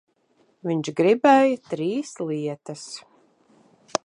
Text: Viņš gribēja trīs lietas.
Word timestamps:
Viņš 0.69 0.89
gribēja 1.01 1.61
trīs 1.67 2.17
lietas. 2.31 2.89